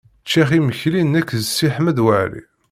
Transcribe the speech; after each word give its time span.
Ččiɣ 0.23 0.49
imekli 0.57 1.01
nekk 1.03 1.29
d 1.41 1.43
Si 1.45 1.67
Ḥmed 1.75 1.97
Waɛli. 2.05 2.43